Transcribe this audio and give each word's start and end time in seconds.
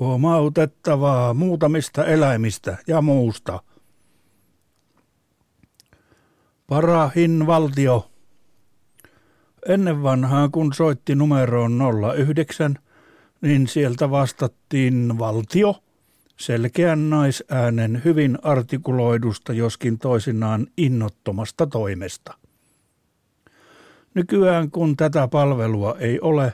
Huomautettavaa 0.00 1.34
muutamista 1.34 2.04
eläimistä 2.04 2.78
ja 2.86 3.02
muusta. 3.02 3.62
Parahin 6.66 7.46
valtio. 7.46 8.10
Ennen 9.68 10.02
vanhaa, 10.02 10.48
kun 10.48 10.72
soitti 10.74 11.14
numeroon 11.14 11.78
09, 12.26 12.78
niin 13.40 13.68
sieltä 13.68 14.10
vastattiin 14.10 15.18
valtio 15.18 15.74
selkeän 16.40 17.10
naisäänen 17.10 18.02
hyvin 18.04 18.38
artikuloidusta, 18.42 19.52
joskin 19.52 19.98
toisinaan 19.98 20.66
innottomasta 20.76 21.66
toimesta. 21.66 22.34
Nykyään 24.14 24.70
kun 24.70 24.96
tätä 24.96 25.28
palvelua 25.28 25.96
ei 25.98 26.20
ole, 26.20 26.52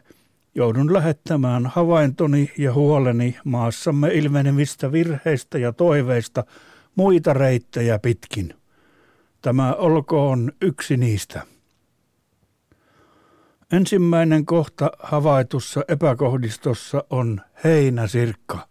joudun 0.57 0.93
lähettämään 0.93 1.67
havaintoni 1.67 2.53
ja 2.59 2.73
huoleni 2.73 3.37
maassamme 3.45 4.09
ilmenevistä 4.09 4.93
virheistä 4.93 5.59
ja 5.59 5.73
toiveista 5.73 6.45
muita 6.95 7.33
reittejä 7.33 7.99
pitkin. 7.99 8.55
Tämä 9.43 9.75
olkoon 9.75 10.53
yksi 10.63 10.97
niistä. 10.97 11.43
Ensimmäinen 13.73 14.47
kohta 14.47 14.91
havaitussa 14.99 15.85
epäkohdistossa 15.89 17.05
on 17.11 17.41
heinäsirkka. 17.65 18.69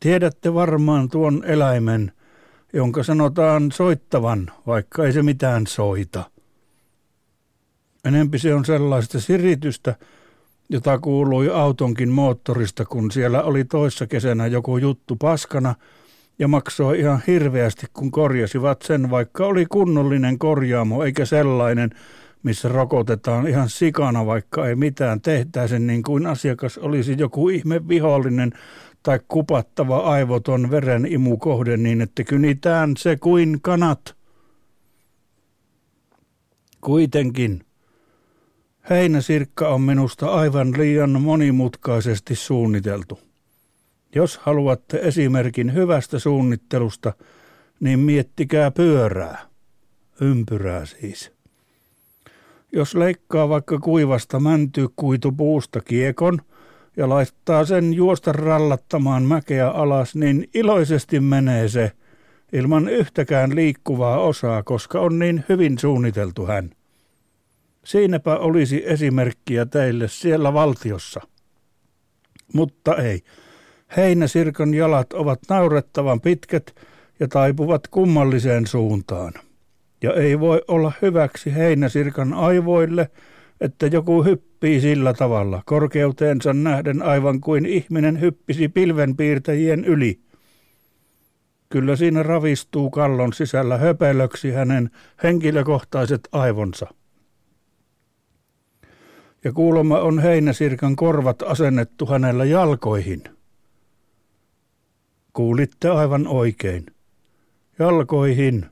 Tiedätte 0.00 0.54
varmaan 0.54 1.08
tuon 1.08 1.44
eläimen, 1.44 2.12
jonka 2.72 3.02
sanotaan 3.02 3.72
soittavan, 3.72 4.50
vaikka 4.66 5.04
ei 5.04 5.12
se 5.12 5.22
mitään 5.22 5.66
soita. 5.66 6.30
Enempi 8.04 8.38
se 8.38 8.54
on 8.54 8.64
sellaista 8.64 9.20
siritystä, 9.20 9.94
jota 10.70 10.98
kuului 10.98 11.48
autonkin 11.48 12.08
moottorista, 12.08 12.84
kun 12.84 13.10
siellä 13.10 13.42
oli 13.42 13.64
toissa 13.64 14.06
kesänä 14.06 14.46
joku 14.46 14.76
juttu 14.76 15.16
paskana 15.16 15.74
ja 16.38 16.48
maksoi 16.48 16.98
ihan 16.98 17.22
hirveästi, 17.26 17.86
kun 17.92 18.10
korjasivat 18.10 18.82
sen, 18.82 19.10
vaikka 19.10 19.46
oli 19.46 19.66
kunnollinen 19.66 20.38
korjaamo 20.38 21.04
eikä 21.04 21.24
sellainen, 21.24 21.90
missä 22.42 22.68
rokotetaan 22.68 23.46
ihan 23.46 23.68
sikana, 23.68 24.26
vaikka 24.26 24.68
ei 24.68 24.74
mitään 24.74 25.20
tehtäisi 25.20 25.78
niin 25.78 26.02
kuin 26.02 26.26
asiakas 26.26 26.78
olisi 26.78 27.14
joku 27.18 27.48
ihme 27.48 27.88
vihollinen 27.88 28.52
tai 29.02 29.20
kupattava 29.28 29.98
aivoton 29.98 30.68
kohde 31.38 31.76
niin, 31.76 32.00
että 32.00 32.24
kynitään 32.24 32.96
se 32.96 33.16
kuin 33.16 33.58
kanat. 33.62 34.14
Kuitenkin 36.80 37.60
heinäsirkka 38.90 39.68
on 39.68 39.80
minusta 39.80 40.26
aivan 40.26 40.72
liian 40.78 41.20
monimutkaisesti 41.20 42.34
suunniteltu. 42.34 43.20
Jos 44.14 44.38
haluatte 44.38 45.00
esimerkin 45.02 45.74
hyvästä 45.74 46.18
suunnittelusta, 46.18 47.12
niin 47.80 47.98
miettikää 47.98 48.70
pyörää. 48.70 49.38
Ympyrää 50.20 50.86
siis. 50.86 51.32
Jos 52.72 52.94
leikkaa 52.94 53.48
vaikka 53.48 53.78
kuivasta 53.78 54.40
mäntykuitupuusta 54.40 55.80
kiekon 55.80 56.38
ja 56.96 57.08
laittaa 57.08 57.64
sen 57.64 57.94
juosta 57.94 58.32
rallattamaan 58.32 59.22
mäkeä 59.22 59.68
alas, 59.68 60.14
niin 60.14 60.48
iloisesti 60.54 61.20
menee 61.20 61.68
se 61.68 61.92
ilman 62.52 62.88
yhtäkään 62.88 63.54
liikkuvaa 63.54 64.20
osaa, 64.20 64.62
koska 64.62 65.00
on 65.00 65.18
niin 65.18 65.44
hyvin 65.48 65.78
suunniteltu 65.78 66.46
hän. 66.46 66.70
Siinäpä 67.90 68.36
olisi 68.36 68.82
esimerkkiä 68.86 69.66
teille 69.66 70.08
siellä 70.08 70.52
valtiossa. 70.54 71.20
Mutta 72.54 72.96
ei. 72.96 73.20
Heinäsirkan 73.96 74.74
jalat 74.74 75.12
ovat 75.12 75.38
naurettavan 75.48 76.20
pitkät 76.20 76.74
ja 77.20 77.28
taipuvat 77.28 77.88
kummalliseen 77.88 78.66
suuntaan 78.66 79.32
ja 80.02 80.14
ei 80.14 80.40
voi 80.40 80.62
olla 80.68 80.92
hyväksi 81.02 81.54
heinäsirkan 81.54 82.32
aivoille, 82.32 83.10
että 83.60 83.86
joku 83.86 84.24
hyppii 84.24 84.80
sillä 84.80 85.14
tavalla, 85.14 85.62
korkeuteensa 85.66 86.52
nähden 86.52 87.02
aivan 87.02 87.40
kuin 87.40 87.66
ihminen 87.66 88.20
hyppisi 88.20 88.68
pilvenpiirtäjien 88.68 89.84
yli. 89.84 90.20
Kyllä 91.68 91.96
siinä 91.96 92.22
ravistuu 92.22 92.90
kallon 92.90 93.32
sisällä 93.32 93.78
höpelöksi 93.78 94.50
hänen 94.50 94.90
henkilökohtaiset 95.22 96.28
aivonsa. 96.32 96.99
Ja 99.44 99.52
kuulemma 99.52 99.98
on 99.98 100.18
heinäsirkan 100.18 100.96
korvat 100.96 101.42
asennettu 101.42 102.06
hänellä 102.06 102.44
jalkoihin. 102.44 103.22
Kuulitte 105.32 105.88
aivan 105.88 106.26
oikein. 106.26 106.86
Jalkoihin. 107.78 108.66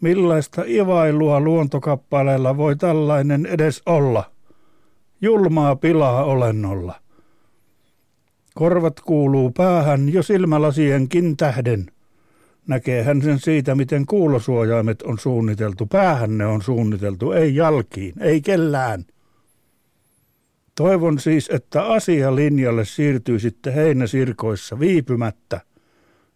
Millaista 0.00 0.62
ivailua 0.66 1.40
luontokappaleella 1.40 2.56
voi 2.56 2.76
tällainen 2.76 3.46
edes 3.46 3.82
olla? 3.86 4.30
Julmaa 5.20 5.76
pilaa 5.76 6.24
olennolla. 6.24 6.94
Korvat 8.54 9.00
kuuluu 9.00 9.50
päähän 9.50 10.12
jo 10.12 10.22
silmälasienkin 10.22 11.36
tähden. 11.36 11.86
Näkee 12.66 13.02
hän 13.02 13.22
sen 13.22 13.38
siitä, 13.38 13.74
miten 13.74 14.06
kuulosuojaimet 14.06 15.02
on 15.02 15.18
suunniteltu. 15.18 15.86
Päähän 15.86 16.38
ne 16.38 16.46
on 16.46 16.62
suunniteltu, 16.62 17.32
ei 17.32 17.54
jalkiin, 17.54 18.14
ei 18.20 18.40
kellään. 18.40 19.04
Toivon 20.74 21.18
siis, 21.18 21.50
että 21.52 21.84
asialinjalle 21.84 22.84
siirtyy 22.84 23.38
sitten 23.38 23.74
heinäsirkoissa 23.74 24.78
viipymättä. 24.80 25.60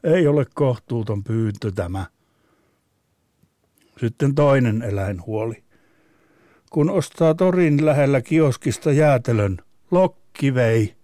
Ei 0.04 0.26
ole 0.26 0.46
kohtuuton 0.54 1.24
pyyntö 1.24 1.72
tämä. 1.72 2.06
Sitten 4.00 4.34
toinen 4.34 4.82
eläinhuoli. 4.82 5.64
Kun 6.70 6.90
ostaa 6.90 7.34
torin 7.34 7.86
lähellä 7.86 8.20
kioskista 8.20 8.92
jäätelön, 8.92 9.58
lokki 9.90 10.54
vei. 10.54 10.94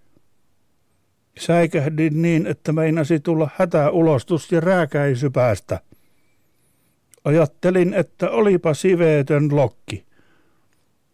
Säikähdin 1.38 2.22
niin, 2.22 2.46
että 2.46 2.72
meinasi 2.72 3.20
tulla 3.20 3.50
hätäulostus 3.56 4.52
ja 4.52 4.60
rääkäisy 4.60 5.30
päästä. 5.30 5.80
Ajattelin, 7.24 7.94
että 7.94 8.30
olipa 8.30 8.74
siveetön 8.74 9.56
lokki. 9.56 10.06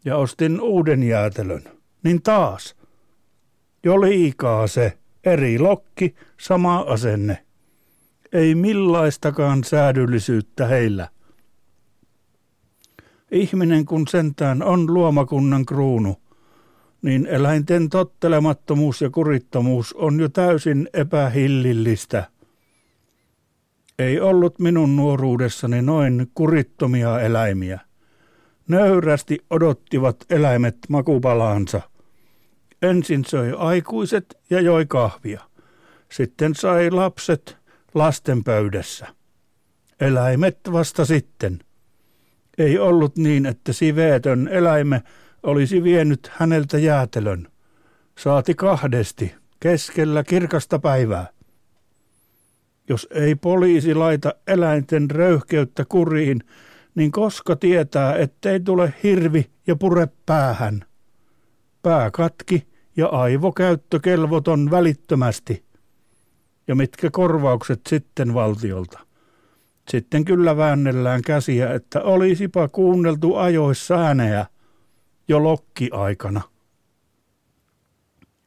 Ja 0.05 0.17
ostin 0.17 0.61
uuden 0.61 1.03
jäätelön. 1.03 1.78
Niin 2.03 2.23
taas. 2.23 2.77
Jo 3.85 4.01
liikaa 4.01 4.67
se. 4.67 4.99
Eri 5.25 5.59
lokki, 5.59 6.15
sama 6.41 6.79
asenne. 6.79 7.45
Ei 8.33 8.55
millaistakaan 8.55 9.65
säädyllisyyttä 9.65 10.67
heillä. 10.67 11.09
Ihminen 13.31 13.85
kun 13.85 14.09
sentään 14.09 14.63
on 14.63 14.95
luomakunnan 14.95 15.67
kruunu, 15.67 16.17
niin 17.03 17.27
eläinten 17.27 17.89
tottelemattomuus 17.89 19.01
ja 19.01 19.11
kurittomuus 19.11 19.93
on 19.93 20.21
jo 20.21 20.29
täysin 20.29 20.89
epähillillistä. 20.93 22.25
Ei 23.99 24.21
ollut 24.21 24.59
minun 24.59 24.97
nuoruudessani 24.97 25.83
noin 25.83 26.31
kurittomia 26.35 27.21
eläimiä. 27.21 27.81
Nöyrästi 28.69 29.39
odottivat 29.51 30.17
eläimet 30.31 30.77
makupalaansa. 30.89 31.88
Ensin 32.83 33.25
söi 33.25 33.53
aikuiset 33.57 34.39
ja 34.51 34.61
joi 34.61 34.87
kahvia. 34.87 35.41
Sitten 36.13 36.55
sai 36.55 36.91
lapset 36.91 37.57
lasten 37.95 38.45
pöydässä. 38.45 39.07
Eläimet 40.01 40.59
vasta 40.73 41.05
sitten– 41.05 41.59
ei 42.59 42.79
ollut 42.79 43.17
niin, 43.17 43.47
että 43.47 43.73
siveetön 43.73 44.49
eläime 44.49 45.03
olisi 45.43 45.83
vienyt 45.83 46.31
häneltä 46.33 46.79
jäätelön. 46.79 47.49
Saati 48.19 48.55
kahdesti, 48.55 49.35
keskellä 49.61 50.25
kirkasta 50.25 50.79
päivää. 50.79 51.27
Jos 52.89 53.09
ei 53.11 53.35
poliisi 53.35 53.95
laita 53.95 54.35
eläinten 54.47 55.11
röyhkeyttä 55.11 55.85
kuriin, 55.89 56.41
niin 56.95 57.11
koska 57.11 57.57
tietää, 57.57 58.17
ettei 58.17 58.61
tule 58.61 58.95
hirvi 59.03 59.51
ja 59.67 59.77
pure 59.77 60.09
päähän. 60.27 60.85
Pää 61.83 62.11
katki 62.11 62.67
ja 62.97 63.07
aivokäyttö 63.07 64.01
kelvoton 64.01 64.71
välittömästi. 64.71 65.65
Ja 66.69 66.75
mitkä 66.75 67.11
korvaukset 67.11 67.81
sitten 67.89 68.35
valtiolta? 68.35 68.99
Sitten 69.91 70.25
kyllä 70.25 70.57
väännellään 70.57 71.23
käsiä, 71.23 71.73
että 71.73 72.03
olisipa 72.03 72.69
kuunneltu 72.69 73.37
ajoissa 73.37 73.95
ääneä 73.95 74.47
jo 75.29 75.43
lokkiaikana. 75.43 76.41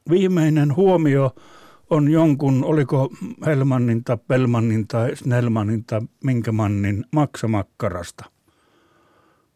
Viimeinen 0.10 0.76
huomio 0.76 1.36
on 1.90 2.12
jonkun, 2.12 2.64
oliko 2.64 3.10
Helmannin 3.46 4.04
tai 4.04 4.18
Pelmannin 4.28 4.88
tai 4.88 5.16
Snellmanin 5.16 5.84
tai 5.86 6.02
Minkämannin 6.24 7.06
maksamakkarasta. 7.12 8.26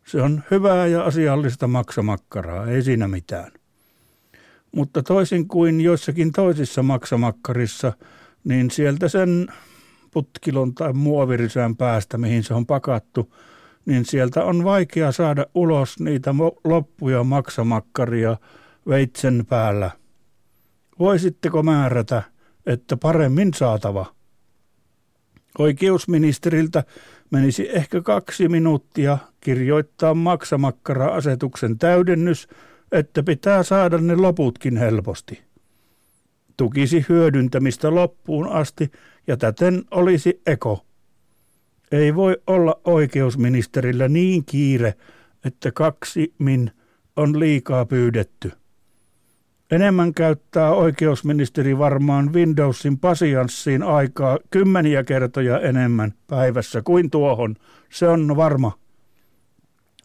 Se 0.08 0.22
on 0.22 0.44
hyvää 0.52 0.88
ja 0.88 1.04
asiallista 1.04 1.68
maksamakkaraa, 1.68 2.68
ei 2.68 2.82
siinä 2.82 3.08
mitään. 3.08 3.52
Mutta 4.76 5.04
toisin 5.04 5.48
kuin 5.48 5.82
joissakin 5.82 6.32
toisissa 6.32 6.84
maksamakkarissa, 6.84 7.94
niin 8.44 8.72
sieltä 8.72 9.08
sen 9.08 9.48
putkilon 10.12 10.74
tai 10.74 10.94
muovirisään 10.94 11.76
päästä, 11.76 12.18
mihin 12.18 12.44
se 12.44 12.54
on 12.54 12.66
pakattu, 12.66 13.34
niin 13.86 14.06
sieltä 14.06 14.44
on 14.44 14.64
vaikea 14.64 15.12
saada 15.12 15.46
ulos 15.54 16.00
niitä 16.00 16.36
loppuja 16.64 17.24
maksamakkaria 17.24 18.38
veitsen 18.88 19.46
päällä. 19.50 19.92
Voisitteko 21.00 21.64
määrätä, 21.64 22.24
että 22.66 22.98
paremmin 22.98 23.54
saatava? 23.54 24.06
Oikeusministeriltä 25.60 26.84
menisi 27.32 27.70
ehkä 27.70 28.02
kaksi 28.02 28.50
minuuttia 28.50 29.18
kirjoittaa 29.42 30.14
maksamakkara-asetuksen 30.14 31.78
täydennys, 31.78 32.48
että 32.92 33.24
pitää 33.24 33.64
saada 33.64 33.98
ne 33.98 34.16
loputkin 34.16 34.78
helposti. 34.78 35.42
Tukisi 36.58 37.06
hyödyntämistä 37.10 37.96
loppuun 37.96 38.50
asti 38.50 38.92
ja 39.28 39.38
täten 39.38 39.84
olisi 39.92 40.42
eko. 40.46 40.86
Ei 41.92 42.16
voi 42.16 42.38
olla 42.48 42.82
oikeusministerillä 42.84 44.08
niin 44.08 44.46
kiire, 44.46 44.94
että 45.46 45.72
kaksi 45.72 46.34
min 46.40 46.72
on 47.16 47.40
liikaa 47.40 47.86
pyydetty. 47.86 48.52
Enemmän 49.72 50.14
käyttää 50.14 50.72
oikeusministeri 50.72 51.78
varmaan 51.78 52.34
Windowsin 52.34 53.00
pasianssiin 53.00 53.84
aikaa 53.84 54.40
kymmeniä 54.50 55.04
kertoja 55.04 55.60
enemmän 55.60 56.14
päivässä 56.28 56.82
kuin 56.82 57.10
tuohon. 57.10 57.56
Se 57.90 58.08
on 58.08 58.38
varma. 58.38 58.72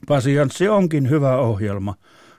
Pasianssi 0.09 0.69
onkin 0.69 1.11
hyvä 1.11 1.37
ohjelma. 1.37 1.95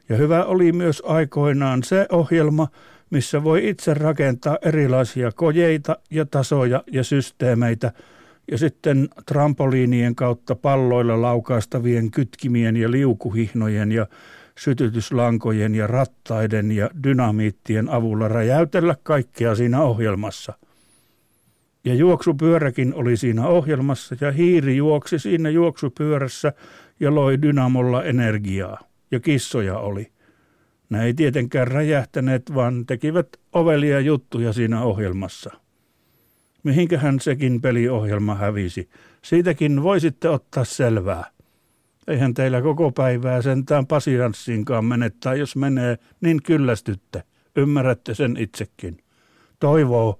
Ja 0.10 0.16
hyvä 0.18 0.46
oli 0.46 0.72
myös 0.72 1.04
aikoinaan 1.06 1.84
se 1.84 2.08
ohjelma, 2.12 2.68
missä 3.10 3.44
voi 3.44 3.70
itse 3.70 3.94
rakentaa 3.94 4.58
erilaisia 4.62 5.32
kojeita 5.32 5.98
ja 6.10 6.26
tasoja 6.26 6.84
ja 6.92 7.04
systeemeitä, 7.04 7.92
ja 8.52 8.58
sitten 8.58 9.10
trampoliinien 9.26 10.16
kautta 10.16 10.56
palloilla 10.56 11.22
laukaistavien 11.22 12.12
kytkimien 12.12 12.78
ja 12.78 12.92
liukuhihnojen 12.92 13.92
ja 13.92 14.08
sytytyslankojen 14.58 15.76
ja 15.76 15.88
rattaiden 15.88 16.72
ja 16.72 16.90
dynamiittien 17.04 17.90
avulla 17.90 18.28
räjäytellä 18.28 18.96
kaikkea 19.04 19.56
siinä 19.56 19.82
ohjelmassa. 19.82 20.54
Ja 21.86 21.94
juoksupyöräkin 21.94 22.94
oli 22.94 23.18
siinä 23.18 23.48
ohjelmassa 23.48 24.16
ja 24.22 24.32
hiiri 24.32 24.78
juoksi 24.78 25.20
siinä 25.20 25.50
juoksupyörässä 25.50 26.54
ja 27.00 27.16
loi 27.16 27.42
dynamolla 27.42 28.04
energiaa. 28.04 28.91
Ja 29.12 29.20
kissoja 29.20 29.80
oli. 29.80 30.12
Ne 30.90 31.06
ei 31.06 31.14
tietenkään 31.14 31.68
räjähtäneet, 31.68 32.54
vaan 32.56 32.86
tekivät 32.86 33.28
ovelia 33.54 34.00
juttuja 34.00 34.54
siinä 34.54 34.84
ohjelmassa. 34.84 35.52
Mihinkähän 36.64 37.20
sekin 37.20 37.62
peliohjelma 37.62 38.36
hävisi? 38.36 38.90
Siitäkin 39.22 39.84
voisitte 39.84 40.30
ottaa 40.30 40.64
selvää. 40.64 41.32
Eihän 42.08 42.34
teillä 42.34 42.62
koko 42.62 42.92
päivää 42.92 43.42
sentään 43.42 43.88
pasianssiinkaan 43.88 44.86
mene, 44.86 45.12
tai 45.20 45.40
jos 45.40 45.56
menee, 45.56 45.98
niin 46.22 46.44
kyllästytte. 46.44 47.24
Ymmärrätte 47.56 48.14
sen 48.14 48.38
itsekin. 48.38 48.98
Toivoo 49.60 50.20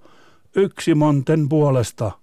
yksi 0.56 0.94
monten 0.94 1.48
puolesta. 1.48 2.21